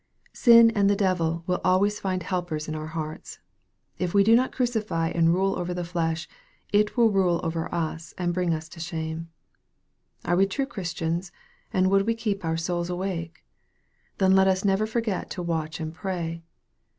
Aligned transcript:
Sin 0.33 0.71
and 0.71 0.89
the 0.89 0.95
devil 0.95 1.43
will 1.45 1.61
always 1.63 1.99
find 1.99 2.23
helpers 2.23 2.67
in 2.67 2.73
our 2.73 2.87
hearts. 2.87 3.37
If 3.99 4.15
we 4.15 4.23
do 4.23 4.35
not 4.35 4.51
crucify 4.51 5.09
and 5.09 5.31
rule 5.31 5.55
over 5.55 5.75
the 5.75 5.83
flesh, 5.83 6.27
it 6.73 6.97
will 6.97 7.09
often 7.09 7.15
rule 7.17 7.39
over 7.43 7.71
us 7.71 8.15
and 8.17 8.33
bring 8.33 8.51
us 8.51 8.67
to 8.69 8.79
shame. 8.79 9.29
Are 10.25 10.35
we 10.35 10.47
true 10.47 10.65
Christians, 10.65 11.31
and 11.71 11.91
would 11.91 12.07
we 12.07 12.15
keep 12.15 12.43
our 12.43 12.57
souls 12.57 12.89
awake? 12.89 13.45
Then 14.17 14.35
let 14.35 14.47
us 14.47 14.65
never 14.65 14.87
forget 14.87 15.29
to 15.29 15.43
"watch 15.43 15.79
and 15.79 15.93
pray." 15.93 16.41